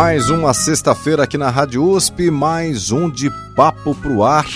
[0.00, 4.46] Mais uma sexta-feira aqui na Rádio USP, mais um de Papo Pro Ar,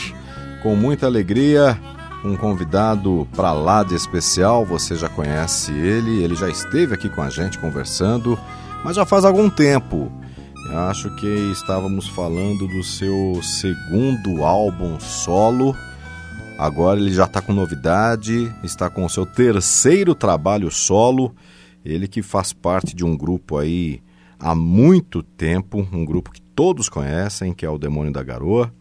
[0.62, 1.76] com muita alegria,
[2.24, 7.20] um convidado para lá de especial, você já conhece ele, ele já esteve aqui com
[7.20, 8.38] a gente conversando,
[8.84, 10.12] mas já faz algum tempo.
[10.70, 15.76] Eu acho que estávamos falando do seu segundo álbum solo.
[16.56, 21.34] Agora ele já está com novidade, está com o seu terceiro trabalho solo.
[21.84, 24.00] Ele que faz parte de um grupo aí
[24.42, 28.74] há muito tempo, um grupo que todos conhecem, que é o Demônio da Garoa.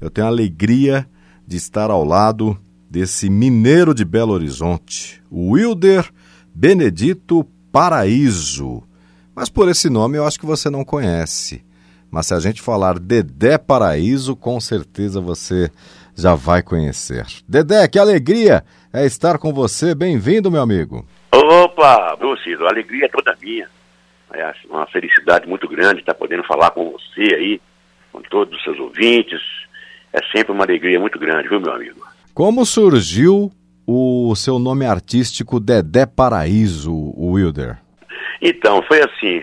[0.00, 1.08] Eu tenho a alegria
[1.44, 2.56] de estar ao lado
[2.88, 6.08] desse mineiro de Belo Horizonte, Wilder
[6.54, 8.84] Benedito Paraíso.
[9.34, 11.64] Mas por esse nome eu acho que você não conhece.
[12.08, 15.70] Mas se a gente falar Dedé Paraíso, com certeza você
[16.14, 17.26] já vai conhecer.
[17.48, 19.94] Dedé, que alegria é estar com você.
[19.94, 21.04] Bem-vindo, meu amigo.
[21.32, 23.66] Opa, meu Cido, a alegria toda minha.
[24.34, 27.60] É uma felicidade muito grande estar podendo falar com você aí,
[28.12, 29.40] com todos os seus ouvintes.
[30.12, 32.00] É sempre uma alegria muito grande, viu, meu amigo?
[32.34, 33.50] Como surgiu
[33.86, 37.78] o seu nome artístico Dedé Paraíso, Wilder?
[38.40, 39.42] Então, foi assim.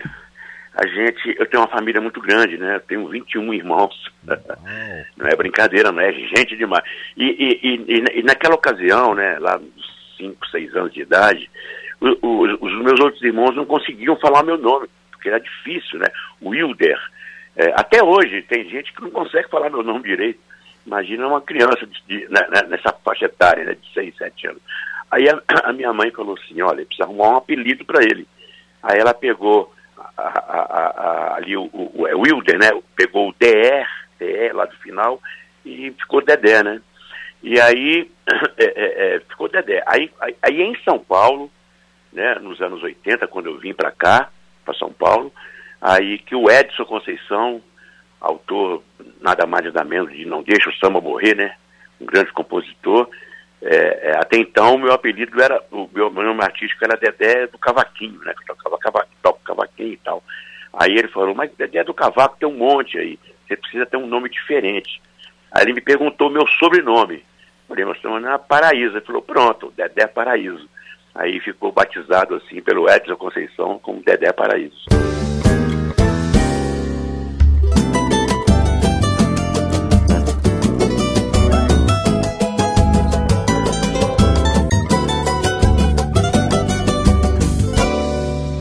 [0.74, 2.76] A gente, eu tenho uma família muito grande, né?
[2.76, 3.94] Eu tenho 21 irmãos.
[5.16, 6.84] não é brincadeira, não é gente demais.
[7.16, 11.50] E, e, e, e naquela ocasião, né, lá nos 5, 6 anos de idade,
[12.00, 16.06] os, meus outros irmãos não conseguiam falar meu nome, porque era difícil, né?
[16.42, 16.98] Wilder.
[17.56, 20.40] É, até hoje tem gente que não consegue falar meu nome direito.
[20.86, 24.62] Imagina uma criança de, de, né, né, nessa faixa etária, né, de 6, 7 anos.
[25.10, 28.26] Aí a, a, minha mãe falou assim, olha, precisa arrumar um apelido para ele.
[28.82, 29.72] Aí ela pegou
[30.16, 32.70] a, a, ali o, o, o, é Wilder, né?
[32.96, 33.86] Pegou o DR,
[34.18, 35.20] DR lá do final,
[35.64, 36.80] e ficou Dedé, né?
[37.42, 38.10] E aí
[38.56, 39.82] é, é, é, ficou Dedé.
[39.86, 41.50] Aí, aí, aí em São Paulo,
[42.12, 44.30] né, nos anos 80, quando eu vim para cá,
[44.64, 45.32] para São Paulo,
[45.80, 47.62] aí que o Edson Conceição,
[48.20, 48.82] autor
[49.20, 51.54] nada mais nada menos de Não Deixa o Samba Morrer, né,
[52.00, 53.08] um grande compositor,
[53.62, 58.18] é, é, até então meu apelido era, o meu, nome artístico era Dedé do Cavaquinho,
[58.20, 60.22] né, que tocava cava, toco cavaquinho e tal.
[60.72, 64.06] Aí ele falou, mas Dedé do Cavaco tem um monte aí, você precisa ter um
[64.06, 65.00] nome diferente.
[65.52, 67.24] Aí ele me perguntou meu sobrenome.
[67.66, 68.96] Falei, meu sobrenome é Paraíso.
[68.96, 70.68] Ele falou, pronto, Dedé Paraíso.
[71.14, 74.86] Aí ficou batizado assim pelo Edson Conceição como Dedé Paraíso.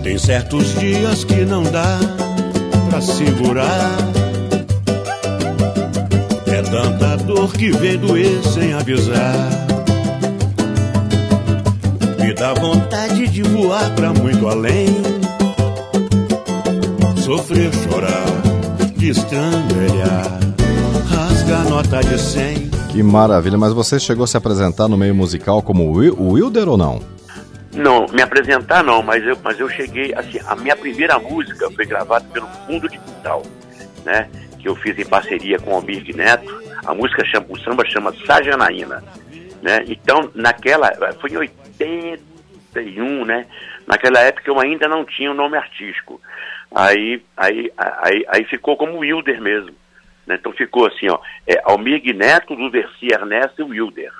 [0.03, 1.99] Tem certos dias que não dá
[2.89, 3.97] pra segurar.
[6.47, 9.78] É tanta dor que vem doer sem avisar
[12.33, 14.87] dá vontade de voar pra muito além.
[17.17, 18.25] Sofrer, chorar,
[18.97, 20.39] destrambelhar,
[21.07, 22.69] rasgar nota de cem.
[22.91, 26.77] Que maravilha, mas você chegou a se apresentar no meio musical como o Wilder ou
[26.77, 26.99] não?
[27.71, 31.85] Não, me apresentar não, mas eu, mas eu cheguei, assim, a minha primeira música foi
[31.85, 33.43] gravada pelo Fundo de Quintal,
[34.03, 34.27] né?
[34.57, 36.61] Que eu fiz em parceria com o Almir Neto.
[36.85, 39.03] A música chama, o samba chama Sajanaína.
[39.61, 39.83] Né?
[39.87, 40.91] Então, naquela,
[41.21, 43.45] foi em 81, né?
[43.87, 46.21] Naquela época eu ainda não tinha o um nome artístico.
[46.73, 49.75] Aí, aí, aí, aí ficou como Wilder mesmo.
[50.27, 50.35] Né?
[50.39, 54.13] Então ficou assim, ó, é Almir Neto, do Versi Ernesto e Wilder.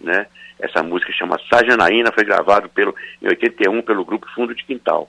[0.00, 0.26] Né?
[0.58, 5.08] Essa música chama Sajanaína, foi gravado pelo, em 81 pelo grupo Fundo de Quintal.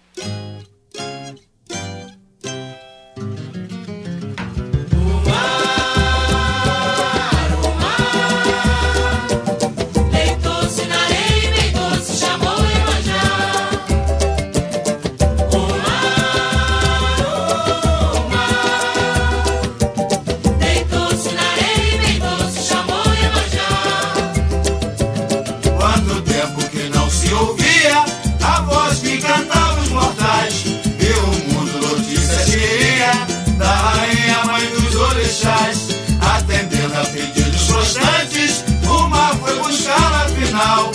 [29.28, 30.64] encantavam os mortais.
[30.66, 33.12] E o mundo notícias queria
[33.58, 35.90] da rainha mãe dos orixás.
[36.22, 40.92] Atendendo a pedidos constantes, o mar foi buscar na final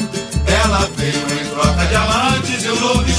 [0.46, 3.12] Ela veio em troca de amantes e o lobo de.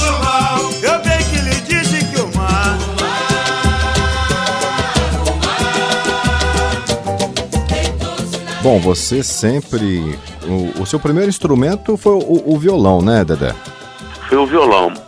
[0.82, 2.78] Eu bem que lhe disse que o mar.
[5.26, 5.74] O mar,
[8.62, 10.18] Bom, você sempre.
[10.46, 13.54] O, o, seu primeiro instrumento foi o, o violão, né, Dedé?
[14.28, 15.03] Foi o violão.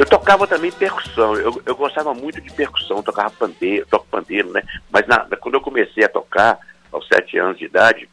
[0.00, 1.34] Eu tocava também percussão.
[1.34, 4.62] Eu, eu gostava muito de percussão, tocava pandeiro, toco pandeiro, né?
[4.90, 6.58] Mas na, quando eu comecei a tocar,
[6.90, 8.08] aos sete anos de idade,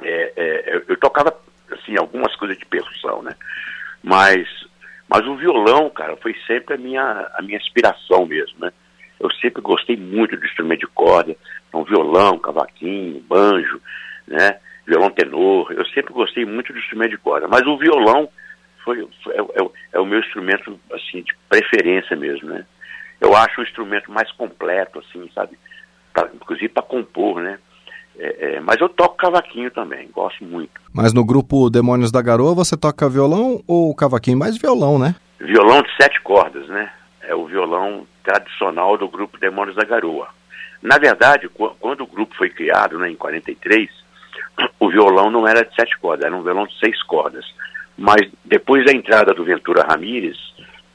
[0.00, 1.36] é, é, eu, eu tocava
[1.72, 3.34] assim, algumas coisas de percussão, né?
[4.00, 4.46] Mas,
[5.08, 8.72] mas o violão, cara, foi sempre a minha, a minha inspiração mesmo, né?
[9.18, 11.34] Eu sempre gostei muito do instrumento de corda,
[11.68, 13.82] então violão, cavaquinho, banjo,
[14.24, 14.60] né?
[14.86, 18.30] Violão tenor, eu sempre gostei muito do instrumento de corda, mas o violão
[18.88, 22.64] foi, foi é, é, é, o meu instrumento, assim, de preferência mesmo, né?
[23.20, 25.58] Eu acho o instrumento mais completo, assim, sabe?
[26.14, 27.58] Pra, inclusive para compor, né?
[28.18, 30.72] É, é, mas eu toco cavaquinho também, gosto muito.
[30.92, 34.38] Mas no grupo Demônios da Garoa você toca violão ou cavaquinho?
[34.38, 35.14] Mais violão, né?
[35.38, 36.90] Violão de sete cordas, né?
[37.22, 40.28] É o violão tradicional do grupo Demônios da Garoa.
[40.82, 43.90] Na verdade, quando o grupo foi criado, né, em 43,
[44.80, 47.44] o violão não era de sete cordas, era um violão de seis cordas.
[47.98, 50.38] Mas depois da entrada do Ventura Ramírez,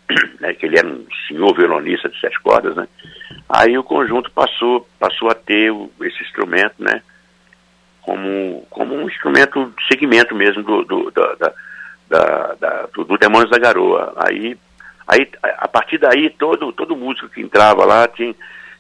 [0.40, 2.88] né, que ele era um senhor violonista de sete cordas, né,
[3.50, 7.02] aí o conjunto passou, passou a ter o, esse instrumento, né,
[8.02, 11.54] como, como um instrumento de segmento mesmo do, do, da, da,
[12.08, 14.14] da, da do, do Demônios da Garoa.
[14.16, 14.58] Aí,
[15.06, 18.34] aí, a partir daí, todo, todo músico que entrava lá tinha,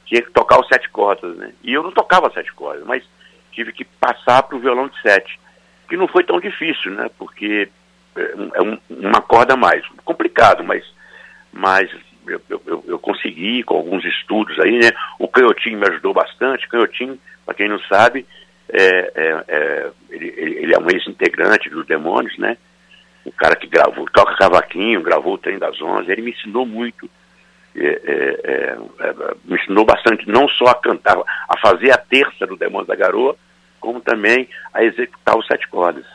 [0.05, 1.53] tinha que tocar os sete cordas, né?
[1.61, 3.03] E eu não tocava sete cordas, mas
[3.51, 5.39] tive que passar para o violão de sete,
[5.89, 7.09] que não foi tão difícil, né?
[7.17, 7.69] Porque
[8.15, 9.86] é, é um, uma corda a mais.
[10.04, 10.83] Complicado, mas,
[11.51, 11.89] mas
[12.27, 14.92] eu, eu, eu, consegui com alguns estudos aí, né?
[15.19, 16.68] O Canhotinho me ajudou bastante.
[16.68, 18.25] Canhotinho, para quem não sabe,
[18.69, 22.57] é, é, é, ele, ele, é um ex-integrante dos Demônios, né?
[23.25, 27.09] O cara que gravou, toca cavaquinho, gravou o Trem das Onze, ele me ensinou muito.
[27.75, 28.77] É, é,
[29.45, 33.36] me ensinou bastante, não só a cantar, a fazer a terça do Demônios da Garoa,
[33.80, 36.06] como também a executar os sete cordas.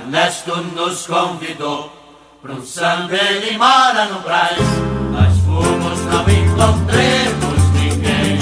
[0.00, 1.92] Ernesto nos convidou
[2.40, 4.58] para um samba, ele mora no Braz.
[5.12, 8.38] Nós fomos, não encontremos ninguém.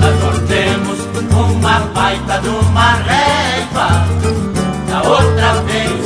[0.00, 0.98] Nós voltemos
[1.32, 3.88] uma baita de uma régua.
[4.88, 6.00] Da outra vez,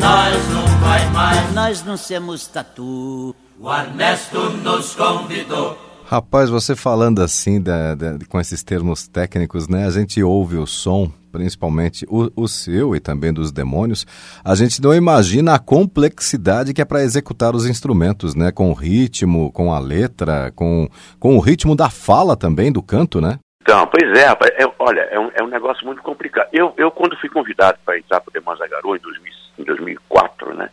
[0.00, 1.52] nós não vai mais.
[1.52, 3.36] Nós não somos tatu.
[3.60, 5.78] O Ernesto nos convidou
[6.12, 9.86] Rapaz, você falando assim, da, da, com esses termos técnicos, né?
[9.86, 14.06] A gente ouve o som, principalmente o, o seu e também dos demônios,
[14.44, 18.52] a gente não imagina a complexidade que é para executar os instrumentos, né?
[18.52, 20.88] Com o ritmo, com a letra, com,
[21.18, 23.38] com o ritmo da fala também, do canto, né?
[23.62, 26.48] Então, pois é, é, olha, é um, é um negócio muito complicado.
[26.52, 29.64] Eu, eu quando fui convidado para entrar para o Demônios da Garoa em, 2000, em
[29.64, 30.68] 2004, né?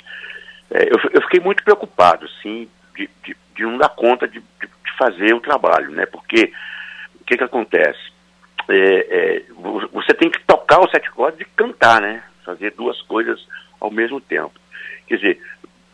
[0.72, 4.98] É, eu, eu fiquei muito preocupado, sim, de, de, de não dar conta de, de
[4.98, 6.08] fazer o trabalho, né?
[6.08, 6.52] Porque
[7.22, 8.09] o que que acontece?
[8.70, 9.44] É, é,
[9.92, 12.24] você tem que tocar os sete cordas e cantar, né?
[12.46, 13.44] Fazer duas coisas
[13.80, 14.54] ao mesmo tempo.
[15.08, 15.42] Quer dizer,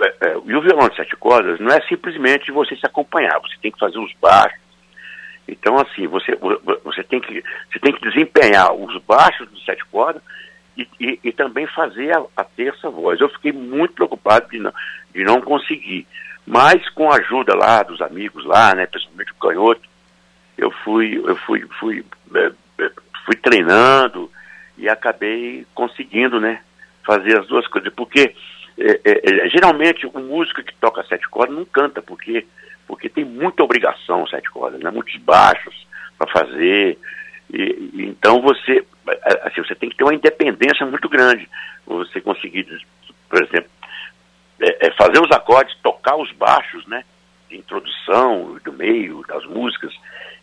[0.02, 3.56] é, é, e o violão de sete cordas não é simplesmente você se acompanhar, você
[3.62, 4.60] tem que fazer os baixos.
[5.48, 6.36] Então, assim, você,
[6.84, 10.22] você, tem, que, você tem que desempenhar os baixos dos sete cordas
[10.76, 13.22] e, e, e também fazer a, a, terça voz.
[13.22, 14.74] Eu fiquei muito preocupado de não,
[15.14, 16.08] de não conseguir.
[16.46, 19.82] Mas com a ajuda lá dos amigos lá, né, principalmente o canhoto,
[20.58, 22.52] eu fui, eu fui, fui, é,
[23.26, 24.32] fui treinando
[24.78, 26.62] e acabei conseguindo, né,
[27.04, 27.92] fazer as duas coisas.
[27.94, 28.36] Porque
[28.78, 32.46] é, é, é geralmente o músico que toca sete cordas não canta, porque,
[32.88, 36.98] porque tem muita obrigação sete cordas, né, muitos baixos para fazer.
[37.52, 37.62] E,
[37.94, 38.86] e, então você,
[39.44, 41.50] assim, você tem que ter uma independência muito grande.
[41.86, 42.66] Você conseguir,
[43.30, 43.70] por exemplo,
[44.60, 47.04] é, é fazer os acordes, tocar os baixos, né?
[47.50, 49.94] De introdução, do meio, das músicas,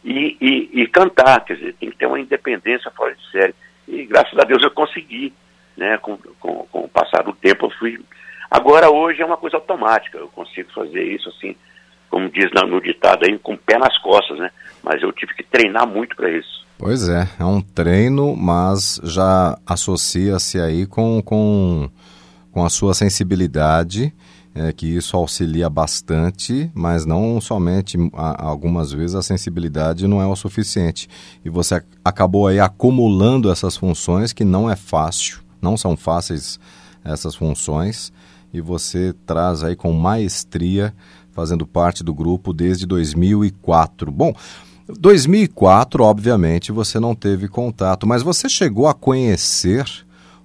[0.04, 3.54] e, e, e, cantar, quer dizer, tem que ter uma independência fora de série.
[3.86, 5.32] E graças a Deus eu consegui,
[5.76, 5.98] né?
[5.98, 8.00] Com, com, com o passar do tempo eu fui.
[8.50, 11.56] Agora hoje é uma coisa automática, eu consigo fazer isso assim,
[12.10, 14.50] como diz no ditado aí, com o pé nas costas, né?
[14.82, 16.66] Mas eu tive que treinar muito para isso.
[16.78, 21.88] Pois é, é um treino, mas já associa-se aí com, com
[22.52, 24.12] com a sua sensibilidade,
[24.54, 30.26] é, que isso auxilia bastante, mas não somente, a, algumas vezes a sensibilidade não é
[30.26, 31.08] o suficiente.
[31.44, 36.60] E você acabou aí acumulando essas funções que não é fácil, não são fáceis
[37.04, 38.12] essas funções,
[38.52, 40.94] e você traz aí com maestria,
[41.32, 44.12] fazendo parte do grupo desde 2004.
[44.12, 44.34] Bom,
[44.86, 49.86] 2004, obviamente, você não teve contato, mas você chegou a conhecer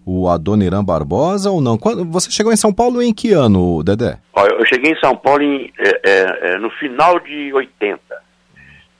[0.07, 1.77] o Adoniran Barbosa ou não?
[1.77, 4.17] Quando, você chegou em São Paulo em que ano, Dedé?
[4.57, 7.99] Eu cheguei em São Paulo em, é, é, é no final de 80,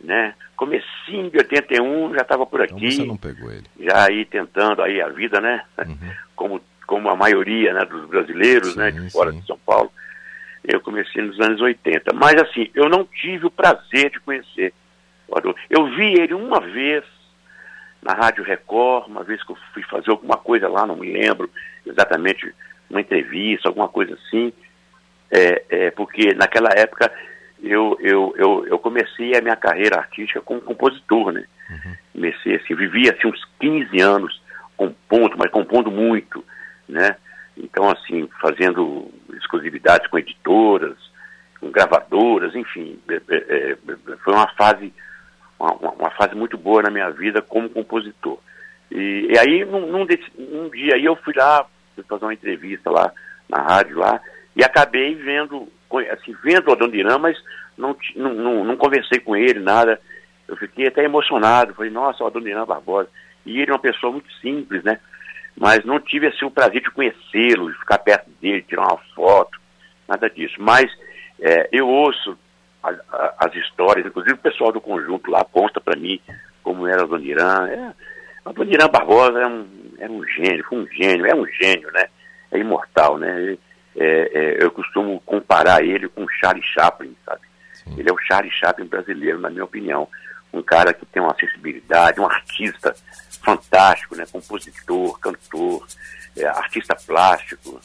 [0.04, 0.34] né?
[0.58, 2.74] Comecinho de 81, já estava por aqui.
[2.76, 3.64] Então você não pegou ele.
[3.80, 5.64] Já aí tentando aí a vida, né?
[5.80, 5.98] Uhum.
[6.36, 8.92] Como, como a maioria né, dos brasileiros, sim, né?
[8.92, 9.40] De fora sim.
[9.40, 9.92] de São Paulo.
[10.64, 12.14] Eu comecei nos anos 80.
[12.14, 14.74] Mas assim, eu não tive o prazer de conhecer
[15.28, 15.60] o Adoniran.
[15.70, 17.04] Eu vi ele uma vez
[18.02, 21.50] na Rádio Record, uma vez que eu fui fazer alguma coisa lá, não me lembro
[21.86, 22.54] exatamente,
[22.90, 24.54] uma entrevista, alguma coisa assim,
[25.32, 27.12] é, é, porque naquela época
[27.62, 31.46] eu, eu, eu, eu, comecei a minha carreira artística como compositor, né?
[31.70, 31.96] Uhum.
[32.14, 34.42] Comecei assim, vivi assim uns 15 anos
[34.78, 36.44] compondo, mas compondo muito,
[36.88, 37.18] né?
[37.58, 40.96] Então, assim, fazendo exclusividades com editoras,
[41.60, 43.78] com gravadoras, enfim, é, é, é
[44.24, 44.94] foi uma fase
[45.60, 48.38] uma, uma, fase muito boa na minha vida como compositor.
[48.92, 50.30] E, e aí, num, num, desse,
[50.72, 53.12] dia aí eu fui lá, fui fazer uma entrevista lá
[53.50, 54.22] na rádio lá,
[54.56, 55.68] e acabei vendo,
[56.12, 57.38] assim, vendo o Adoniran, mas
[57.78, 60.00] não, não, não, não, conversei com ele, nada.
[60.48, 63.10] Eu fiquei até emocionado, falei, nossa, o Adoniran Barbosa.
[63.46, 65.00] E ele é uma pessoa muito simples, né?
[65.56, 69.60] Mas não tive assim o prazer de conhecê-lo, de ficar perto dele, tirar uma foto,
[70.08, 70.56] nada disso.
[70.60, 70.86] Mas
[71.40, 72.38] é, eu ouço
[73.38, 76.20] as histórias, inclusive o pessoal do conjunto lá conta para mim
[76.64, 77.68] como era o Doniran.
[77.68, 77.94] É,
[78.46, 79.68] o Doniran Barbosa é um,
[80.00, 82.08] é um gênio, foi um gênio, é um gênio, né?
[82.52, 83.58] É imortal, né?
[83.96, 87.42] É, é, eu costumo comparar ele com o Charlie Chaplin, sabe?
[87.74, 87.96] Sim.
[87.98, 90.08] Ele é o Charlie Chaplin brasileiro, na minha opinião.
[90.54, 92.94] Um cara que tem uma sensibilidade, um artista
[93.42, 94.26] fantástico, né?
[94.32, 95.88] Compositor, cantor,
[96.38, 97.80] é, artista plástico,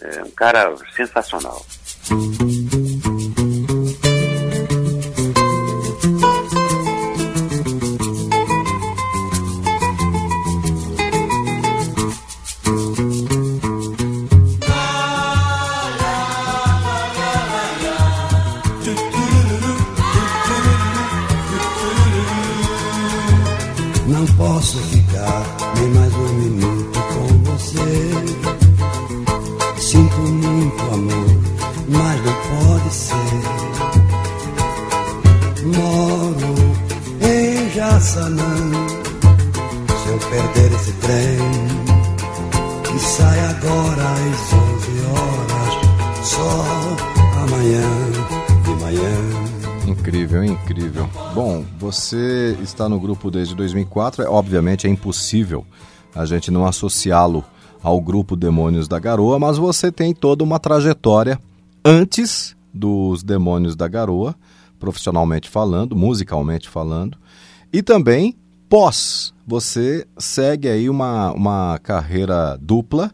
[0.00, 1.64] é um cara sensacional.
[52.82, 55.64] Está no grupo desde 2004, é, obviamente é impossível
[56.14, 57.44] a gente não associá-lo
[57.80, 61.40] ao grupo Demônios da Garoa, mas você tem toda uma trajetória
[61.84, 64.34] antes dos Demônios da Garoa,
[64.80, 67.16] profissionalmente falando, musicalmente falando,
[67.72, 68.34] e também
[68.68, 69.32] pós.
[69.46, 73.12] Você segue aí uma, uma carreira dupla,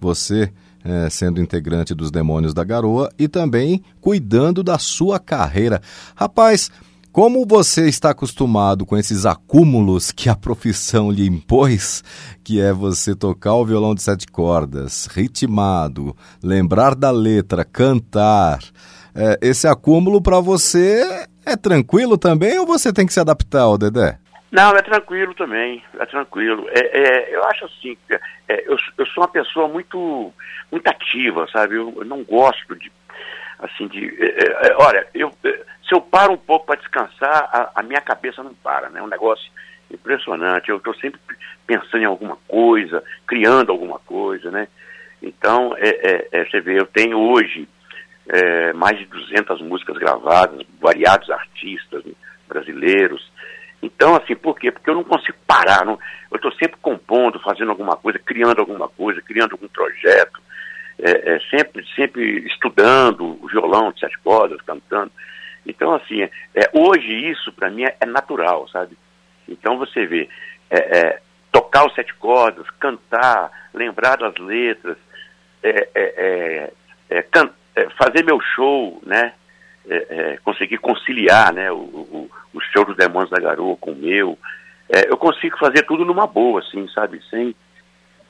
[0.00, 0.52] você
[0.84, 5.82] é, sendo integrante dos Demônios da Garoa e também cuidando da sua carreira.
[6.14, 6.70] Rapaz,
[7.18, 12.04] como você está acostumado com esses acúmulos que a profissão lhe impôs,
[12.44, 18.60] que é você tocar o violão de sete cordas, ritmado, lembrar da letra, cantar,
[19.16, 23.76] é, esse acúmulo para você é tranquilo também ou você tem que se adaptar, ô
[23.76, 24.16] Dedé?
[24.52, 26.68] Não, é tranquilo também, é tranquilo.
[26.68, 27.98] É, é eu acho assim,
[28.48, 30.32] é, eu, eu, sou uma pessoa muito,
[30.70, 31.74] muito ativa, sabe?
[31.74, 32.92] Eu, eu não gosto de,
[33.58, 34.06] assim, de...
[34.22, 35.32] É, é, olha, eu
[35.88, 39.00] se eu paro um pouco para descansar, a, a, minha cabeça não para, né?
[39.00, 39.50] É um negócio
[39.90, 40.68] impressionante.
[40.68, 41.18] Eu estou sempre
[41.66, 44.68] pensando em alguma coisa, criando alguma coisa, né?
[45.22, 47.66] Então, é, é, é, você vê, eu tenho hoje
[48.28, 52.04] é, mais de 200 músicas gravadas, variados artistas
[52.46, 53.32] brasileiros.
[53.82, 54.70] Então, assim, por quê?
[54.70, 55.86] Porque eu não consigo parar.
[55.86, 55.98] Não,
[56.30, 60.40] eu estou sempre compondo, fazendo alguma coisa, criando alguma coisa, criando algum projeto.
[60.98, 65.10] É, é, sempre, sempre estudando o violão de sete cordas, cantando.
[65.68, 68.96] Então, assim, é, hoje isso para mim é, é, natural, sabe?
[69.46, 70.26] Então você vê,
[70.70, 71.20] é, é
[71.52, 74.96] tocar os sete cordas, cantar, lembrar das letras,
[75.62, 76.70] é,
[77.10, 77.50] é, can,
[77.98, 79.34] fazer meu show, né?
[80.44, 84.38] conseguir conciliar né, o, o, o, show dos Demônios da Garoa com o meu.
[85.08, 87.22] eu consigo fazer tudo numa boa, assim, sabe?
[87.30, 87.56] Sem,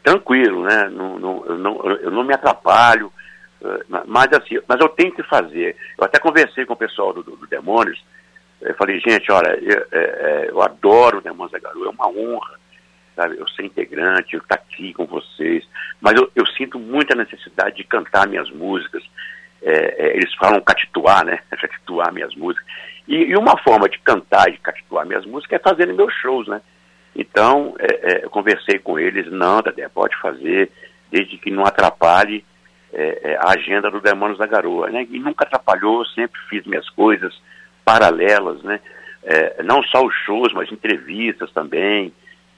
[0.05, 0.89] tranquilo, né?
[0.89, 3.13] Não, não, eu, não, eu não me atrapalho,
[4.07, 5.77] mas assim, mas eu tenho que fazer.
[5.99, 8.03] Eu até conversei com o pessoal do, do, Demônios,
[8.61, 12.59] eu falei, gente, olha, eu, é, eu adoro o Demônios da Garoa, é uma honra
[13.19, 13.37] sabe?
[13.37, 15.67] Eu ser integrante, eu estar aqui com vocês,
[16.01, 19.03] mas eu, eu sinto muita necessidade de cantar minhas músicas.
[19.61, 21.41] É, é, eles falam catituar, né?
[21.51, 22.65] catituar minhas músicas.
[23.09, 26.61] E, e, uma forma de cantar e catituar minhas músicas é fazendo meus shows, né?
[27.17, 30.71] Então, é, eu conversei com eles, não, Tadé, pode fazer,
[31.11, 32.45] desde que não atrapalhe
[32.93, 35.07] é, é, a agenda do Demônios da Garoa, né?
[35.11, 37.39] E nunca atrapalhou, sempre fiz minhas coisas
[37.85, 38.81] paralelas, né?
[39.25, 42.13] É, não só os shows, mas entrevistas também.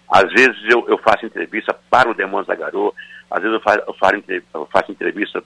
[0.08, 2.92] Às vezes eu, eu faço entrevista para o Demônios da Garoa,
[3.30, 4.16] às vezes eu faço, eu faço,
[4.54, 5.42] eu faço entrevista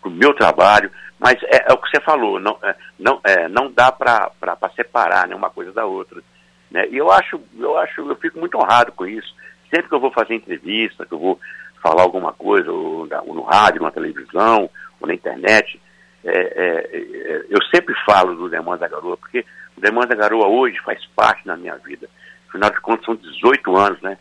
[0.00, 3.48] para o meu trabalho, mas é, é, o que você falou, não, é, não, é,
[3.48, 4.30] não dá para
[4.74, 6.22] separar né, uma coisa da outra.
[6.70, 6.86] Né?
[6.90, 9.34] E eu acho, eu acho, eu fico muito honrado com isso.
[9.70, 11.40] Sempre que eu vou fazer entrevista, que eu vou
[11.82, 14.68] falar alguma coisa, ou, ou no rádio, na televisão,
[15.00, 15.80] ou na internet,
[16.24, 19.44] é, é, é, eu sempre falo do Demônio da Garoa, porque
[19.76, 22.08] o Demônio da Garoa hoje faz parte da minha vida.
[22.48, 24.18] Afinal de contas, são 18 anos, né?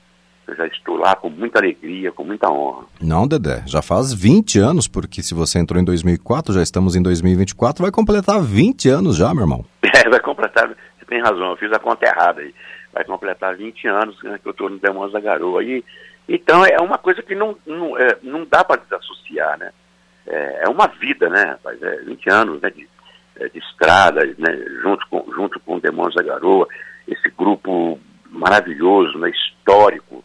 [0.48, 2.86] Eu já estou lá com muita alegria, com muita honra.
[3.02, 7.02] Não, Dedé, já faz 20 anos, porque se você entrou em 2004, já estamos em
[7.02, 9.66] 2024, vai completar 20 anos já, meu irmão.
[9.96, 12.54] É, vai completar, você tem razão, eu fiz a conta errada aí.
[12.94, 15.64] Vai completar 20 anos né, que eu estou no Demônios da Garoa.
[15.64, 15.84] E,
[16.28, 19.72] então é uma coisa que não, não, é, não dá para desassociar, né?
[20.28, 21.82] É, é, uma vida, né, rapaz?
[21.82, 22.90] É 20 anos né, de,
[23.36, 26.68] é, de estrada, né, junto, com, junto com o Demônios da Garoa,
[27.08, 30.24] esse grupo maravilhoso, né, histórico,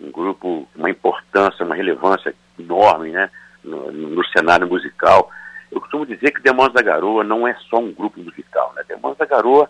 [0.00, 3.28] um grupo com uma importância, uma relevância enorme né,
[3.62, 5.30] no, no, cenário musical.
[5.70, 8.72] Eu costumo dizer que Demônios da Garoa não é só um grupo musical.
[8.74, 8.82] Né?
[8.88, 9.68] Demônios da Garoa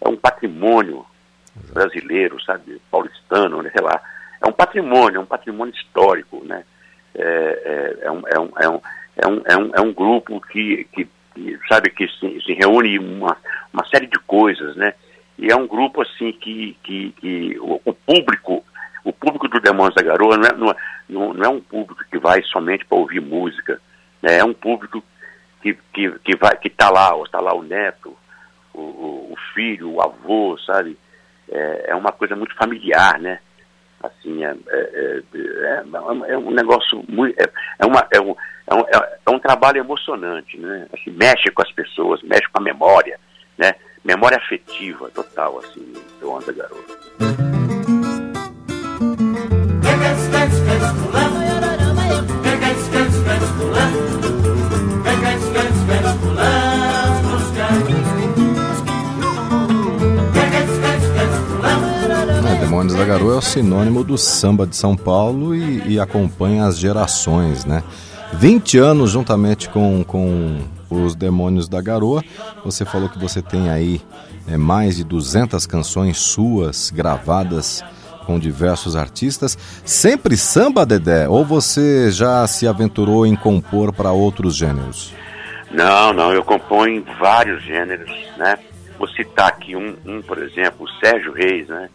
[0.00, 1.04] é um patrimônio
[1.72, 4.00] brasileiro, sabe, paulistano, né, sei lá.
[4.40, 6.64] É um patrimônio, é um patrimônio histórico, né?
[7.14, 8.08] É,
[9.80, 13.36] um, grupo que, que, que sabe, que se, se reúne uma,
[13.72, 14.94] uma série de coisas, né?
[15.38, 18.64] E é um grupo, assim, que, que, que o, o público
[19.04, 20.76] o público do Demônios da Garoa não é, não, é,
[21.08, 23.80] não é um público que vai somente para ouvir música,
[24.20, 24.38] né?
[24.38, 25.02] é um público
[25.62, 28.14] que, que, que vai que está lá, está lá o neto,
[28.74, 30.96] o, o, filho, o avô, sabe?
[31.50, 33.40] É, é, uma coisa muito familiar, né?
[34.02, 35.84] Assim, é, é, é,
[36.28, 37.38] é um negócio muito.
[37.40, 38.34] É, é, uma, é, um,
[38.66, 38.84] é, um,
[39.26, 40.86] é um trabalho emocionante, né?
[40.92, 43.18] Assim, mexe com as pessoas, mexe com a memória,
[43.56, 43.74] né?
[44.04, 47.57] Memória afetiva total, assim, do Onda Garoto.
[62.78, 66.78] Demônios da Garoa é o sinônimo do samba de São Paulo e, e acompanha as
[66.78, 67.82] gerações, né?
[68.34, 72.22] 20 anos juntamente com, com os Demônios da Garoa.
[72.64, 74.00] Você falou que você tem aí
[74.46, 77.82] é, mais de 200 canções suas gravadas
[78.24, 79.58] com diversos artistas.
[79.84, 81.28] Sempre samba, Dedé?
[81.28, 85.12] Ou você já se aventurou em compor para outros gêneros?
[85.72, 88.56] Não, não, eu componho vários gêneros, né?
[88.96, 91.88] Vou citar aqui um, um, por exemplo, o Sérgio Reis, né?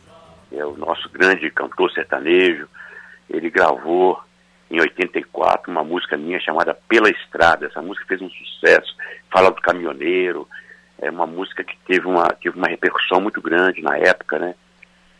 [0.53, 2.67] É o nosso grande cantor sertanejo.
[3.29, 4.21] Ele gravou
[4.69, 7.65] em 84 uma música minha chamada Pela Estrada.
[7.65, 8.95] Essa música fez um sucesso,
[9.31, 10.47] fala do caminhoneiro.
[10.99, 14.55] É uma música que teve uma, teve uma repercussão muito grande na época, né?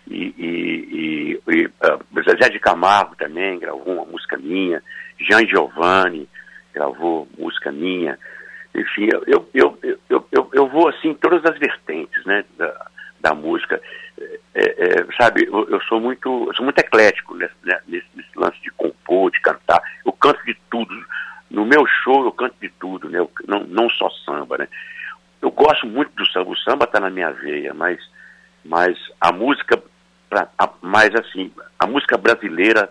[0.08, 4.82] e, e, e uh, Zezé de Camargo também gravou uma música minha,
[5.20, 6.28] Jean Giovanni
[6.74, 8.18] gravou música minha,
[8.76, 12.88] enfim, eu, eu, eu, eu, eu, eu vou assim em todas as vertentes né, da,
[13.22, 13.80] da música.
[14.56, 18.30] É, é, sabe, eu, eu, sou muito, eu sou muito eclético nesse, né, nesse, nesse,
[18.36, 19.82] lance de compor, de cantar.
[20.06, 20.94] Eu canto de tudo.
[21.50, 23.20] No meu show eu canto de tudo, né?
[23.20, 24.68] Eu, não, não só samba, né?
[25.42, 28.00] Eu gosto muito do samba, o samba está na minha veia, mas,
[28.64, 29.82] mas a música
[30.30, 32.90] pra, a, mas assim, a música brasileira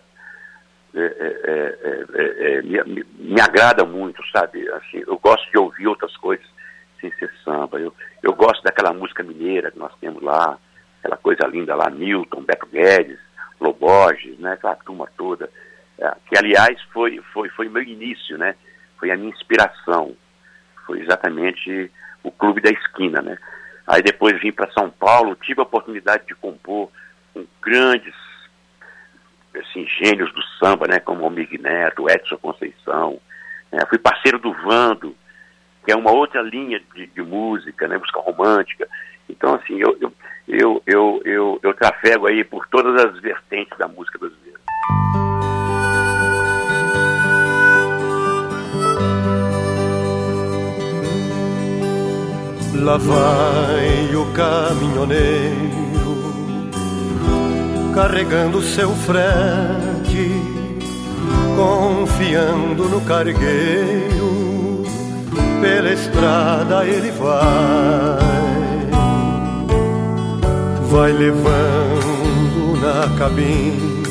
[0.94, 4.68] é, é, é, me, me, agrada muito, sabe?
[4.72, 6.46] Assim, eu gosto de ouvir outras coisas
[7.00, 7.80] sem ser samba.
[7.80, 10.58] Eu, eu gosto daquela música mineira que nós temos lá,
[11.02, 13.18] aquela coisa linda lá, Milton, Beto Guedes,
[13.60, 14.52] Loborges, né?
[14.52, 15.50] Aquela turma toda.
[16.26, 18.54] que aliás foi, foi, foi meu início, né?
[18.98, 20.16] Foi a minha inspiração.
[20.86, 21.90] Foi exatamente
[22.22, 23.36] o Clube da Esquina, né?
[23.86, 26.88] Aí depois vim para São Paulo, tive a oportunidade de compor
[27.34, 28.14] com grandes
[29.60, 33.20] assim, gênios do samba, né, como o Mig Neto, Edson Conceição.
[33.70, 35.14] Né, fui parceiro do Vando,
[35.84, 38.88] que é uma outra linha de, de música, né, música romântica.
[39.28, 40.12] Então, assim, eu, eu,
[40.48, 44.42] eu, eu, eu, eu trafego aí por todas as vertentes da música brasileira.
[52.74, 55.82] Lá vai o caminhoneiro
[57.94, 60.30] carregando seu frete,
[61.54, 64.82] confiando no cargueiro,
[65.60, 68.61] pela estrada ele vai,
[70.92, 74.02] vai levando na cabine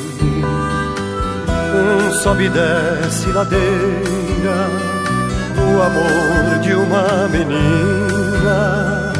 [1.72, 4.68] um sobe e desce ladeira,
[5.58, 9.12] o amor de uma menina,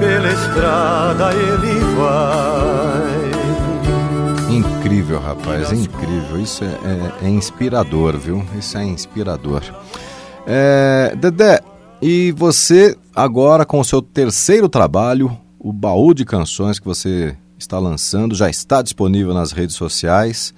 [0.00, 3.28] pela estrada ele vai.
[4.56, 6.40] Incrível, rapaz, é incrível.
[6.40, 8.44] Isso é, é, é inspirador, viu?
[8.58, 9.62] Isso é inspirador.
[10.46, 11.60] É, Dedé,
[12.02, 17.78] e você agora com o seu terceiro trabalho, o baú de canções que você está
[17.78, 20.54] lançando, já está disponível nas redes sociais.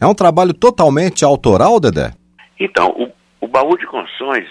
[0.00, 2.12] É um trabalho totalmente autoral, Dedé?
[2.58, 3.12] Então, o,
[3.44, 4.48] o Baú de Canções,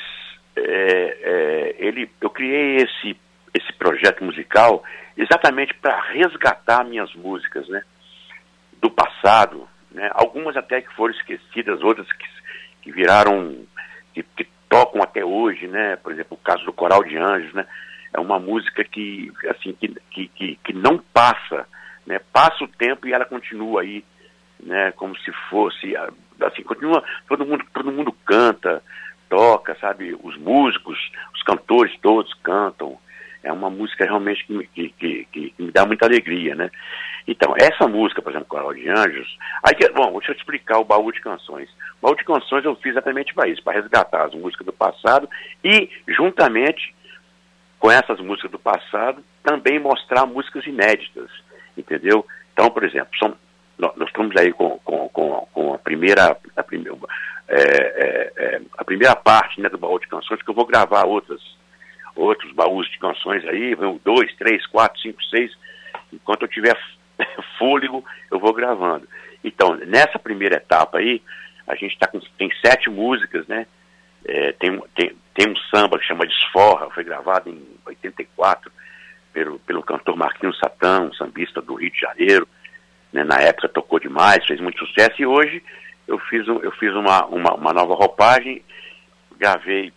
[0.55, 3.15] é, é, ele, eu criei esse,
[3.53, 4.83] esse projeto musical
[5.15, 7.81] exatamente para resgatar minhas músicas, né?
[8.81, 10.09] Do passado, né?
[10.13, 12.25] Algumas até que foram esquecidas, outras que,
[12.81, 13.57] que viraram,
[14.13, 15.95] que, que tocam até hoje, né?
[15.97, 17.65] Por exemplo, o caso do Coral de Anjos, né?
[18.13, 21.65] É uma música que, assim, que, que, que, não passa,
[22.05, 22.19] né?
[22.33, 24.03] Passa o tempo e ela continua aí
[24.63, 24.91] né?
[24.93, 25.93] Como se fosse,
[26.41, 28.81] assim, continua, todo mundo, todo mundo canta,
[29.29, 30.17] toca, sabe?
[30.23, 30.97] Os músicos,
[31.33, 32.97] os cantores todos cantam.
[33.43, 36.69] É uma música realmente que, que, que, que me dá muita alegria, né?
[37.27, 40.85] Então, essa música, por exemplo, Coral de Anjos, aí bom, deixa eu te explicar o
[40.85, 41.69] baú de canções.
[41.99, 45.27] O baú de canções eu fiz exatamente para isso, para resgatar as músicas do passado
[45.63, 46.93] e, juntamente
[47.81, 51.31] com essas músicas do passado, também mostrar músicas inéditas,
[51.75, 52.23] entendeu?
[52.53, 53.35] Então, por exemplo, são
[53.79, 56.95] nós estamos aí com, com, com, com a primeira a primeira,
[57.47, 61.05] é, é, é, a primeira parte né, do baú de canções, que eu vou gravar
[61.05, 61.41] outras,
[62.15, 65.51] outros baús de canções aí, dois, três, quatro, cinco, seis,
[66.13, 66.77] enquanto eu tiver
[67.57, 69.07] fôlego, eu vou gravando.
[69.43, 71.19] Então, nessa primeira etapa aí,
[71.65, 73.65] a gente tá com, tem sete músicas, né?
[74.23, 78.71] É, tem, tem, tem um samba que chama Desforra, foi gravado em 84
[79.33, 82.47] pelo, pelo cantor Marquinhos Satã, um sambista do Rio de Janeiro
[83.11, 85.63] né, na época tocou demais, fez muito sucesso, e hoje
[86.07, 88.63] eu fiz, um, eu fiz uma, uma, uma, nova roupagem,
[89.37, 89.91] gravei,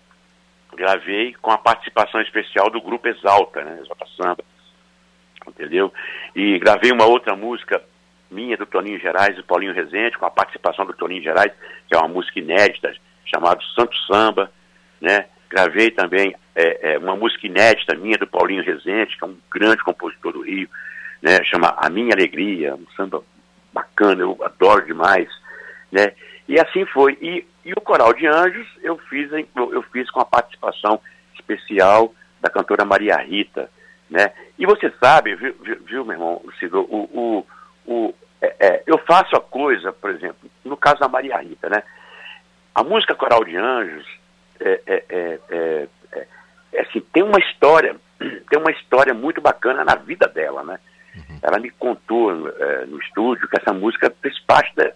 [0.74, 4.44] gravei com a participação especial do grupo Exalta, né, Exalta Samba,
[5.46, 5.92] entendeu?
[6.34, 7.82] E gravei uma outra música
[8.30, 11.52] minha, do Toninho Gerais e Paulinho Rezende, com a participação do Toninho Gerais,
[11.88, 12.92] que é uma música inédita,
[13.24, 14.50] chamada Santo Samba,
[15.00, 15.26] né?
[15.48, 19.82] Gravei também é, é, uma música inédita minha, do Paulinho Rezende, que é um grande
[19.82, 20.68] compositor do Rio,
[21.22, 23.22] né, chama A Minha Alegria, um samba
[23.72, 25.28] bacana, eu adoro demais,
[25.90, 26.12] né?
[26.46, 27.16] E assim foi.
[27.20, 31.00] E, e o Coral de Anjos eu fiz, eu, fiz com a participação
[31.34, 33.70] especial da cantora Maria Rita,
[34.08, 34.32] né?
[34.58, 37.44] E você sabe, viu, viu, viu meu irmão, Cido, o,
[37.86, 41.68] o, o é, é, eu faço a coisa, por exemplo, no caso da Maria Rita,
[41.68, 41.82] né?
[42.74, 44.06] A música Coral de Anjos
[44.60, 46.26] é, é, é, é,
[46.72, 50.78] é assim, tem uma história, tem uma história muito bacana na vida dela, né?
[51.16, 51.38] Uhum.
[51.42, 54.90] Ela me contou é, no estúdio que essa música fez parte da,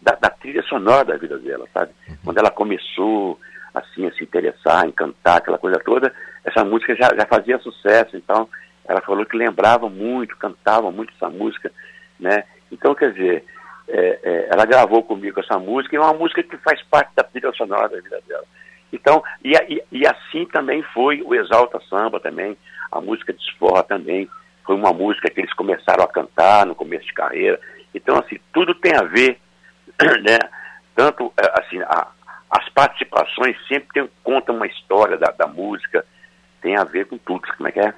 [0.00, 1.92] da, da, trilha sonora da vida dela, sabe?
[2.08, 2.16] Uhum.
[2.24, 3.38] Quando ela começou
[3.74, 6.12] assim a se interessar, em cantar, aquela coisa toda,
[6.44, 8.48] essa música já, já fazia sucesso, então
[8.84, 11.72] ela falou que lembrava muito, cantava muito essa música,
[12.20, 12.44] né?
[12.70, 13.44] Então, quer dizer,
[13.88, 17.22] é, é, ela gravou comigo essa música e é uma música que faz parte da
[17.24, 18.44] trilha sonora da vida dela.
[18.94, 22.56] Então, e, e, e assim também foi o Exalta Samba também,
[22.92, 24.28] a música Desforra também,
[24.64, 27.60] foi uma música que eles começaram a cantar no começo de carreira.
[27.92, 29.38] Então, assim, tudo tem a ver,
[30.22, 30.38] né?
[30.94, 32.06] Tanto, é, assim, a,
[32.48, 36.06] as participações sempre tem, contam uma história da, da música,
[36.62, 37.42] tem a ver com tudo.
[37.56, 37.94] Como é que é?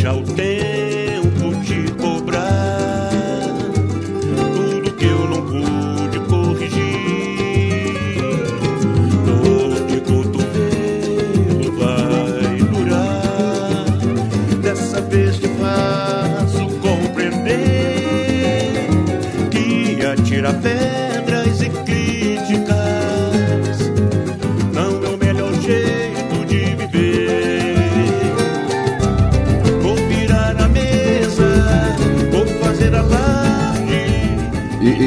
[0.00, 0.59] shouting.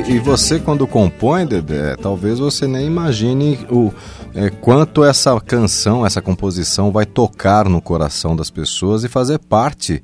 [0.05, 3.91] E, você, quando compõe, Dedé, talvez você nem imagine o,
[4.35, 10.03] é, quanto essa canção, essa composição vai tocar no coração das pessoas e fazer parte.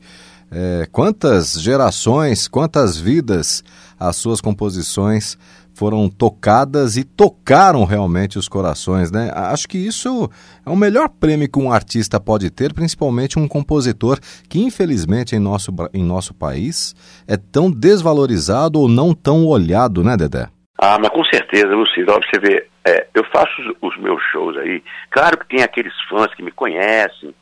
[0.49, 3.63] É, quantas gerações, quantas vidas
[3.99, 5.37] as suas composições
[5.79, 9.31] foram tocadas e tocaram realmente os corações, né?
[9.33, 10.29] Acho que isso
[10.65, 15.39] é o melhor prêmio que um artista pode ter, principalmente um compositor que infelizmente em
[15.39, 16.93] nosso, em nosso país
[17.25, 20.49] é tão desvalorizado ou não tão olhado, né, Dedé?
[20.77, 24.83] Ah, mas com certeza, Lucido, você vê, é, eu faço os, os, meus shows aí,
[25.09, 27.33] claro que tem aqueles fãs que me conhecem,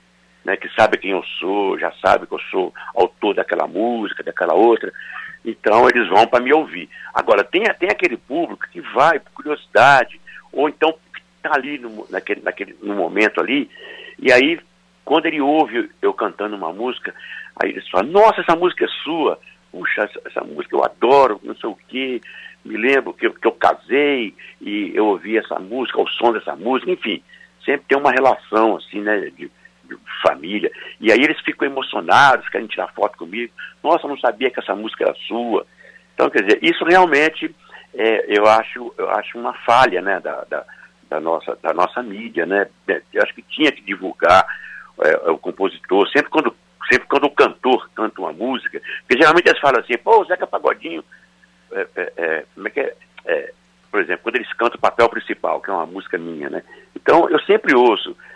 [0.46, 4.54] né, que sabem quem eu sou, já sabem que eu sou autor daquela música, daquela
[4.54, 4.92] outra,
[5.48, 6.90] então eles vão para me ouvir.
[7.14, 10.20] Agora, tem, tem aquele público que vai por curiosidade,
[10.52, 10.94] ou então
[11.38, 13.70] está ali no, naquele, naquele, no momento ali,
[14.20, 14.60] e aí,
[15.06, 17.16] quando ele ouve eu cantando uma música,
[17.56, 19.40] aí eles falam, nossa, essa música é sua,
[19.72, 22.22] puxa, essa, essa música eu adoro, não sei o quê,
[22.66, 26.92] me lembro que, que eu casei e eu ouvi essa música, o som dessa música,
[26.92, 27.24] enfim,
[27.64, 29.50] sempre tem uma relação assim, né, de,
[30.22, 30.72] família.
[31.00, 33.54] E aí eles ficam emocionados, querem tirar foto comigo.
[33.84, 35.66] Nossa, não sabia que essa música era sua.
[36.14, 37.54] Então, quer dizer, isso realmente
[37.94, 40.66] é, eu, acho, eu acho uma falha né, da, da,
[41.10, 42.46] da, nossa, da nossa mídia.
[42.46, 42.68] Né?
[43.14, 44.46] Eu acho que tinha que divulgar
[45.04, 46.56] é, o compositor, sempre quando,
[46.92, 51.04] sempre quando o cantor canta uma música, porque geralmente eles falam assim, pô, Zeca Pagodinho,
[51.72, 52.96] é, é, é como é que é?
[53.26, 53.54] é?
[53.92, 56.64] Por exemplo, quando eles cantam o papel principal, que é uma música minha, né?
[56.96, 58.27] Então eu sempre ouço é, é, é,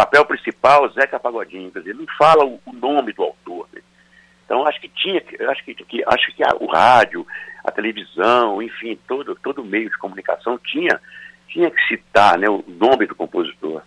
[0.00, 3.68] papel principal, Zeca Pagodinho, dizer, não fala o, o nome do autor.
[3.72, 3.82] Né?
[4.44, 7.26] Então acho que tinha, acho que, que acho que a, o rádio,
[7.62, 10.98] a televisão, enfim, todo todo meio de comunicação tinha
[11.48, 13.82] tinha que citar, né, o nome do compositor.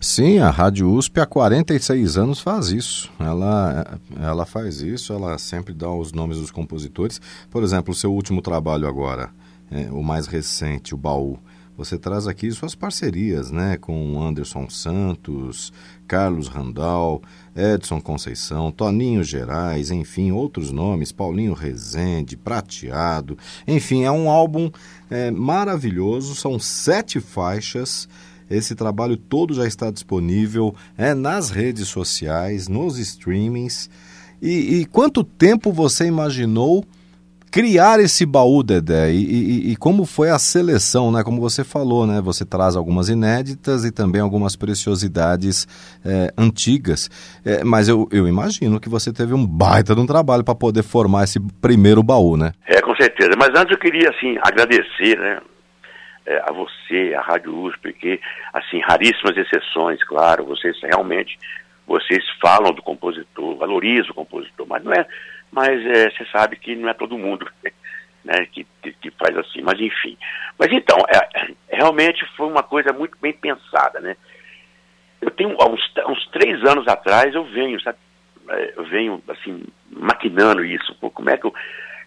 [0.00, 3.12] Sim, a Rádio USP há 46 anos faz isso.
[3.18, 7.20] Ela, ela faz isso, ela sempre dá os nomes dos compositores.
[7.50, 9.30] Por exemplo, o seu último trabalho agora,
[9.70, 11.38] é, o mais recente, o Baú.
[11.78, 15.72] Você traz aqui suas parcerias, né, com Anderson Santos,
[16.08, 17.22] Carlos Randal,
[17.54, 24.72] Edson Conceição, Toninho Gerais, enfim, outros nomes, Paulinho Rezende, Prateado, enfim, é um álbum
[25.08, 28.08] é, maravilhoso, são sete faixas.
[28.50, 33.88] Esse trabalho todo já está disponível é, nas redes sociais, nos streamings.
[34.42, 36.84] E, e quanto tempo você imaginou
[37.50, 41.22] criar esse baú, Dedé, e, e, e, como foi a seleção, né?
[41.24, 42.20] Como você falou, né?
[42.20, 45.66] Você traz algumas inéditas e também algumas preciosidades
[46.04, 47.10] é, antigas.
[47.44, 50.82] É, mas eu, eu imagino que você teve um baita de um trabalho para poder
[50.82, 52.52] formar esse primeiro baú, né?
[52.66, 53.32] É, com certeza.
[53.36, 55.40] Mas antes eu queria, assim, agradecer, né?
[56.26, 58.20] É, a você, a Rádio USP, porque,
[58.52, 61.38] assim, raríssimas exceções, claro, vocês realmente,
[61.86, 65.06] vocês falam do compositor, valorizam o compositor, mas não é
[65.50, 67.50] mas é, você sabe que não é todo mundo
[68.24, 68.66] né, que,
[69.00, 70.16] que, faz assim, mas enfim.
[70.58, 74.16] Mas então, é, realmente foi uma coisa muito bem pensada, né?
[75.20, 77.98] Eu tenho, há uns, uns três anos atrás, eu venho, sabe,
[78.50, 81.54] é, eu venho, assim, maquinando isso, pô, como é que eu,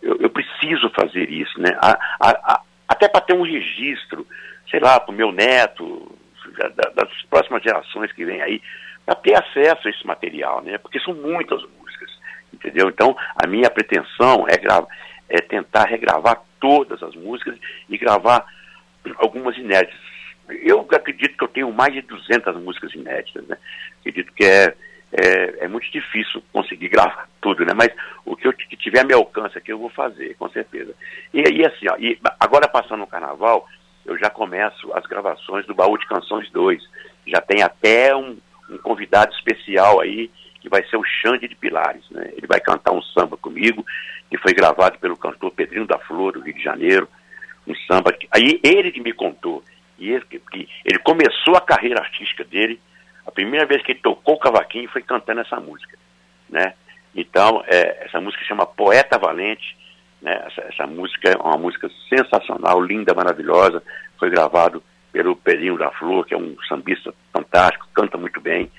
[0.02, 1.78] eu, eu preciso fazer isso, né?
[1.82, 4.26] A, a, a, até para ter um registro,
[4.70, 6.18] sei lá, para o meu neto,
[6.96, 8.62] das próximas gerações que vêm aí,
[9.06, 10.78] para ter acesso a esse material, né?
[10.78, 11.62] Porque são muitas
[12.62, 12.90] entendeu?
[12.90, 14.56] Então, a minha pretensão é,
[15.30, 17.58] é tentar regravar todas as músicas
[17.90, 18.46] e gravar
[19.18, 20.00] algumas inéditas.
[20.48, 23.58] Eu acredito que eu tenho mais de 200 músicas inéditas, né?
[24.00, 24.76] Acredito que é,
[25.12, 27.74] é, é muito difícil conseguir gravar tudo, né?
[27.74, 27.90] Mas
[28.26, 30.94] o que eu que tiver a meu alcance aqui eu vou fazer, com certeza.
[31.34, 33.68] E aí, assim, ó, e agora passando o carnaval,
[34.06, 36.82] eu já começo as gravações do Baú de Canções 2.
[37.28, 38.38] Já tem até um,
[38.70, 40.30] um convidado especial aí
[40.62, 42.08] que vai ser o Xande de Pilares.
[42.12, 42.30] Né?
[42.38, 43.86] Ele vai cantar um samba comigo,
[44.30, 47.10] que foi gravado pelo cantor Pedrinho da Flor, do Rio de Janeiro.
[47.68, 48.14] Um samba.
[48.14, 49.64] Que, aí ele que me contou.
[49.98, 52.80] E ele, que, ele começou a carreira artística dele,
[53.26, 55.98] a primeira vez que ele tocou o cavaquinho foi cantando essa música.
[56.50, 56.74] Né?
[57.16, 59.76] Então, é, essa música chama Poeta Valente.
[60.22, 60.44] Né?
[60.48, 63.84] Essa, essa música é uma música sensacional, linda, maravilhosa.
[64.18, 68.72] Foi gravado pelo Pedrinho da Flor, que é um sambista fantástico, canta muito bem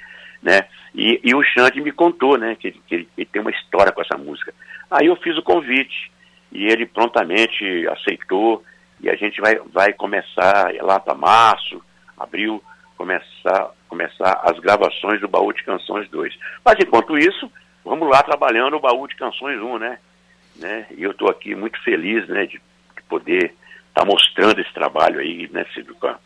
[0.42, 0.66] né?
[0.94, 4.02] E, e o Xande me contou, né, que, que, ele, ele tem uma história com
[4.02, 4.52] essa música.
[4.90, 6.11] Aí eu fiz o convite
[6.50, 8.62] e ele prontamente aceitou
[9.00, 11.83] e a gente vai, vai começar lá para março,
[12.18, 12.62] abril,
[12.96, 16.37] começar, começar as gravações do Baú de Canções 2.
[16.64, 17.50] Mas enquanto isso,
[17.85, 19.98] vamos lá trabalhando o Baú de Canções 1, né?
[20.57, 20.87] né?
[20.90, 23.55] E eu estou aqui muito feliz, né, de, de poder
[23.88, 26.18] estar tá mostrando esse trabalho aí, né, Cid, com a,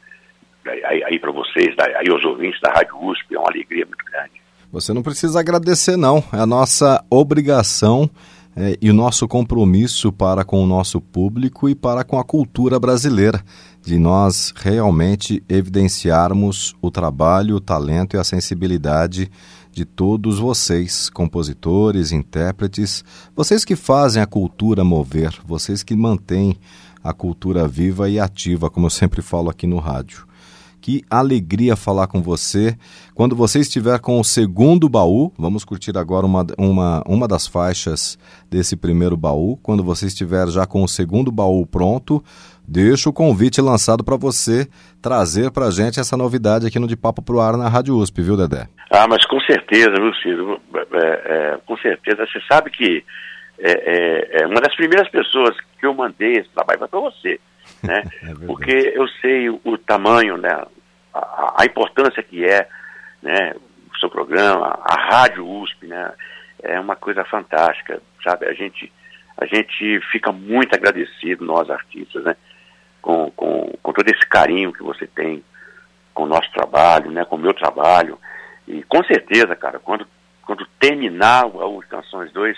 [0.69, 4.33] aí, aí para vocês, aí aos ouvintes da Rádio USP, é uma alegria muito grande.
[4.73, 6.23] Você não precisa agradecer, não.
[6.33, 8.11] É a nossa obrigação
[8.57, 12.81] é, e o nosso compromisso para com o nosso público e para com a cultura
[12.81, 13.45] brasileira,
[13.83, 19.31] de nós realmente evidenciarmos o trabalho, o talento e a sensibilidade
[19.71, 23.05] de todos vocês, compositores, intérpretes,
[23.37, 26.57] vocês que fazem a cultura mover, vocês que mantêm
[27.05, 30.27] a cultura viva e ativa, como eu sempre falo aqui no rádio.
[30.87, 32.77] Que alegria falar com você.
[33.13, 38.17] Quando você estiver com o segundo baú, vamos curtir agora uma, uma, uma das faixas
[38.49, 39.59] desse primeiro baú.
[39.65, 42.23] Quando você estiver já com o segundo baú pronto,
[42.69, 44.69] deixo o convite lançado para você
[45.03, 48.23] trazer para a gente essa novidade aqui no De Papo Pro Ar na Rádio USP,
[48.23, 48.69] viu, Dedé?
[48.89, 50.61] Ah, mas com certeza, viu, Ciro?
[50.73, 52.25] É, é, com certeza.
[52.27, 53.03] Você sabe que
[53.59, 57.41] é, é, é uma das primeiras pessoas que eu mandei esse trabalho para você,
[57.83, 58.05] né?
[58.23, 60.65] É Porque eu sei o, o tamanho, né?
[61.17, 62.69] A, a, importância que é,
[63.23, 63.55] né?
[63.93, 66.13] O seu programa, a Rádio USP, né?
[66.63, 68.47] É uma coisa fantástica, sabe?
[68.47, 68.93] A gente,
[69.37, 72.37] a gente fica muito agradecido, nós artistas, né?
[73.01, 75.45] Com, com, com todo esse carinho que você tem
[76.13, 77.25] com o nosso trabalho, né?
[77.25, 78.19] Com o meu trabalho.
[78.67, 80.07] E com certeza, cara, quando,
[80.45, 82.57] quando terminar o Canções 2,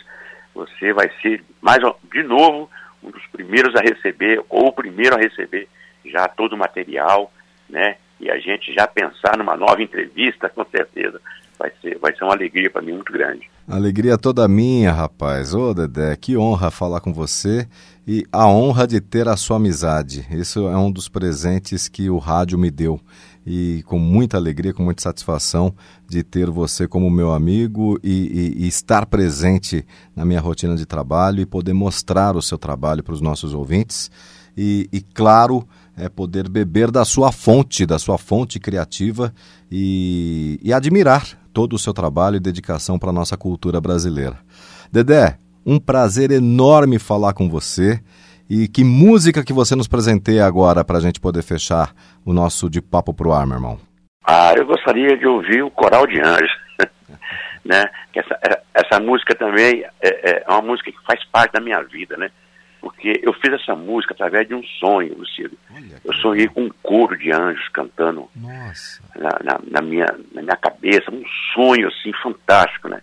[0.54, 1.78] você vai ser, mais
[2.10, 2.70] de novo,
[3.02, 5.68] um dos primeiros a receber, ou o primeiro a receber
[6.04, 7.32] já todo o material,
[7.68, 7.96] né?
[8.20, 11.20] E a gente já pensar numa nova entrevista, com certeza.
[11.58, 13.48] Vai ser, vai ser uma alegria para mim muito grande.
[13.66, 15.54] Alegria toda minha, rapaz.
[15.54, 17.68] Ô, Dedé, que honra falar com você
[18.06, 20.26] e a honra de ter a sua amizade.
[20.30, 23.00] Isso é um dos presentes que o rádio me deu
[23.44, 25.74] e com muita alegria, com muita satisfação
[26.08, 30.86] de ter você como meu amigo e, e, e estar presente na minha rotina de
[30.86, 34.10] trabalho e poder mostrar o seu trabalho para os nossos ouvintes
[34.60, 35.64] e, e, claro,
[35.98, 39.32] é poder beber da sua fonte, da sua fonte criativa
[39.70, 44.38] e, e admirar todo o seu trabalho e dedicação para a nossa cultura brasileira.
[44.92, 48.00] Dedé, um prazer enorme falar com você.
[48.50, 51.92] E que música que você nos presenteia agora para a gente poder fechar
[52.24, 53.78] o nosso De Papo Pro Ar, meu irmão?
[54.24, 56.50] Ah, eu gostaria de ouvir o Coral de Anjos.
[57.62, 57.84] né?
[58.18, 58.38] essa,
[58.74, 62.30] essa música também é, é, uma música que faz parte da minha vida, né?
[62.80, 65.56] Porque eu fiz essa música através de um sonho, Lucido.
[66.04, 68.28] Eu sonhei com um coro de anjos cantando
[69.16, 73.00] na, na, na, minha, na minha cabeça, um sonho assim fantástico, né?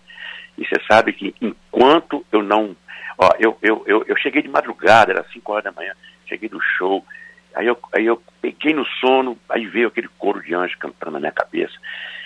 [0.57, 2.75] E você sabe que enquanto eu não
[3.17, 5.93] Ó, eu, eu, eu, eu cheguei de madrugada, era 5 horas da manhã,
[6.27, 7.05] cheguei do show,
[7.53, 11.19] aí eu, aí eu peguei no sono, aí veio aquele coro de anjo cantando na
[11.19, 11.73] minha cabeça.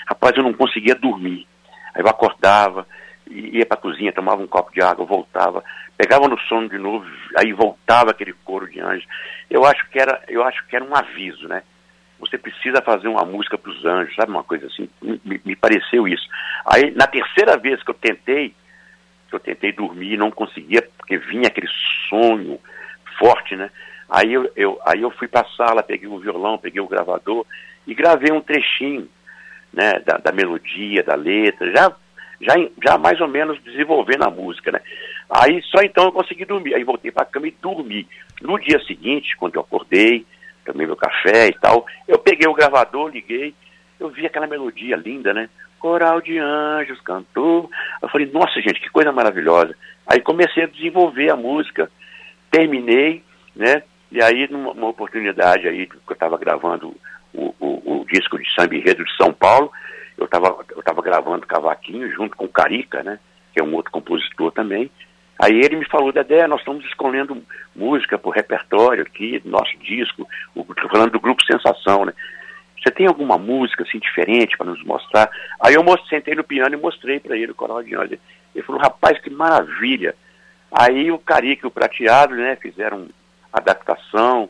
[0.08, 1.48] Rapaz, eu não conseguia dormir.
[1.94, 2.88] Aí eu acordava,
[3.30, 5.64] ia para a cozinha, tomava um copo de água, voltava,
[5.98, 7.06] pegava no sono de novo,
[7.38, 9.08] aí voltava aquele coro de anjos.
[9.50, 11.64] Eu acho que era, eu acho que era um aviso, né?
[12.20, 14.90] Você precisa fazer uma música para os anjos, sabe uma coisa assim?
[15.02, 16.28] Me, me, pareceu isso.
[16.66, 18.54] Aí na terceira vez que eu tentei,
[19.30, 21.70] que eu tentei dormir não conseguia, porque vinha aquele
[22.10, 22.60] sonho
[23.18, 23.70] forte, né?
[24.10, 27.46] Aí eu, eu aí eu fui para a sala, peguei o violão, peguei o gravador
[27.86, 29.08] e gravei um trechinho,
[29.72, 31.96] né, da, da melodia, da letra, já,
[32.42, 34.82] já, já mais ou menos desenvolvendo a música, né?
[35.30, 38.08] Aí só então eu consegui dormir, aí voltei para a cama e dormi.
[38.42, 40.26] No dia seguinte, quando eu acordei,
[40.66, 43.54] tomei meu café e tal, eu peguei o gravador, liguei,
[44.00, 45.50] eu vi aquela melodia linda, né?
[45.80, 47.70] coral de anjos cantou.
[48.02, 49.76] Eu falei, nossa gente, que coisa maravilhosa.
[50.06, 51.90] Aí comecei a desenvolver a música,
[52.52, 53.24] terminei,
[53.56, 53.84] né?
[54.12, 56.96] E aí, numa oportunidade aí, que eu estava gravando
[57.34, 59.72] o, o, o, disco de samba enredo de São Paulo,
[60.20, 63.20] eu estava eu tava gravando Cavaquinho junto com o Carica, né?
[63.54, 64.92] Que é um outro compositor também.
[65.40, 67.42] Aí ele me falou, Dedé, nós estamos escolhendo
[67.74, 72.14] música para o repertório aqui, nosso disco, estou falando do grupo Sensação, né?
[72.78, 75.30] Você tem alguma música assim diferente para nos mostrar?
[75.62, 78.20] Aí eu sentei no piano e mostrei para ele o coral de anjos.
[78.54, 80.14] Ele falou, rapaz, que maravilha.
[80.72, 83.08] Aí o Carica e o Prateado, né, fizeram
[83.52, 84.50] adaptação,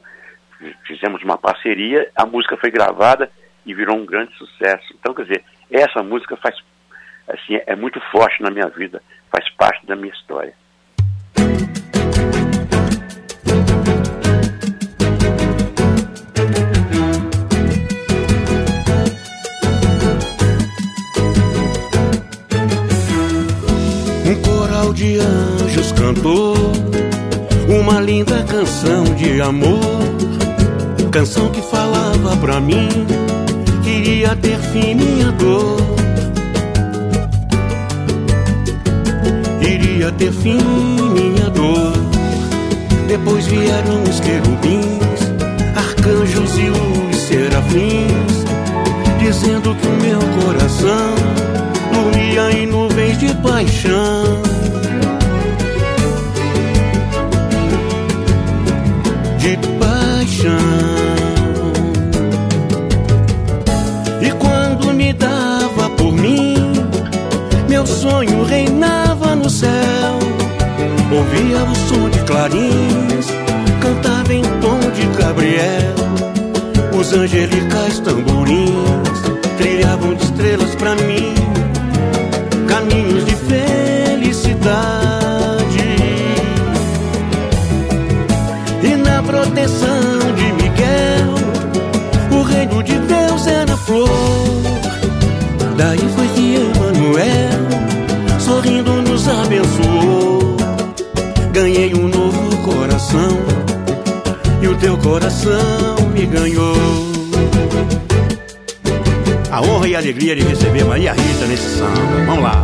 [0.86, 3.32] fizemos uma parceria, a música foi gravada
[3.66, 4.94] e virou um grande sucesso.
[5.00, 5.44] Então, quer dizer,
[5.78, 6.56] essa música faz,
[7.28, 9.02] assim, é muito forte na minha vida,
[9.32, 10.54] faz parte da minha história.
[25.00, 26.56] de anjos cantou
[27.70, 29.80] uma linda canção de amor,
[31.10, 32.90] canção que falava pra mim
[34.20, 35.78] Iria ter fim minha dor.
[39.62, 40.58] Iria ter fim
[41.14, 41.94] minha dor.
[43.08, 45.22] Depois vieram os querubins,
[45.74, 48.44] arcanjos e os serafins,
[49.20, 51.16] dizendo que o meu coração
[51.94, 54.42] dormia em nuvens de paixão.
[59.38, 60.89] De paixão.
[67.90, 70.20] sonho reinava no céu.
[71.12, 73.28] Ouvia o som de clarins,
[73.82, 75.96] cantava em tom de Gabriel.
[76.98, 79.20] Os angelicais tamborins
[79.58, 81.34] trilhavam de estrelas para mim,
[82.68, 85.09] caminhos de felicidade.
[99.50, 100.56] abençoou.
[101.52, 103.40] Ganhei um novo coração
[104.62, 106.76] e o teu coração me ganhou.
[109.52, 112.26] A honra e a alegria de receber Maria Rita nesse samba.
[112.28, 112.64] Vamos lá.